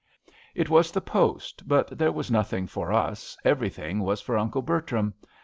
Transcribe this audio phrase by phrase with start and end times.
[0.55, 5.13] "It was the post, but there was nothing for us, everything Was for Uncle Bertram.